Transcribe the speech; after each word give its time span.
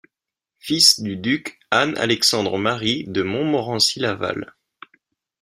Fils 0.57 0.99
du 0.99 1.15
duc 1.15 1.59
Anne-Alexandre-Marie 1.69 3.03
de 3.07 3.21
Montmorency-Laval. 3.21 4.55